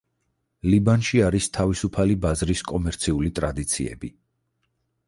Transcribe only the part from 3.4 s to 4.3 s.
ტრადიციები.